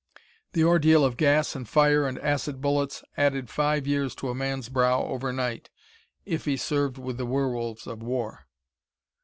The 0.53 0.63
ordeal 0.63 1.05
of 1.05 1.15
gas 1.15 1.55
and 1.55 1.69
fire 1.69 2.07
and 2.07 2.17
acid 2.21 2.59
bullets 2.59 3.03
added 3.17 3.51
five 3.51 3.85
years 3.85 4.15
to 4.15 4.29
a 4.29 4.33
man's 4.33 4.67
brow 4.67 5.03
overnight 5.03 5.69
if 6.25 6.45
he 6.45 6.57
served 6.57 6.97
with 6.97 7.17
the 7.17 7.25
Werewolves 7.27 7.85
of 7.85 8.01
War. 8.01 8.47